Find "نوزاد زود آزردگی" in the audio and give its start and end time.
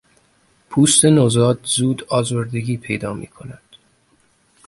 1.05-2.77